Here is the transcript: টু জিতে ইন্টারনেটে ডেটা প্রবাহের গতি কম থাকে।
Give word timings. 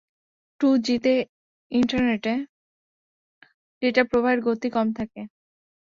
টু 0.59 0.67
জিতে 0.85 1.13
ইন্টারনেটে 1.71 2.33
ডেটা 3.81 4.03
প্রবাহের 4.09 4.39
গতি 4.47 4.67
কম 4.69 4.87
থাকে। 4.97 5.21